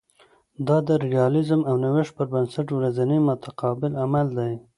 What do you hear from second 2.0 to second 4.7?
پر بنسټ ورځنی متقابل عمل دی